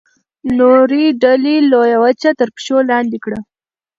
نورې 0.57 1.03
ډلې 1.23 1.55
لویه 1.71 1.97
وچه 2.03 2.29
تر 2.39 2.49
پښو 2.55 2.77
لاندې 2.91 3.17
کړه. 3.23 3.39